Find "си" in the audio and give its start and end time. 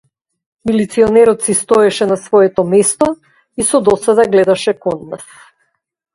1.41-1.53